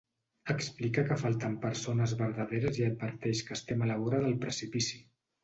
[0.51, 4.99] Explica que falten persones verdaderes i adverteix que estem a la vora del precipici.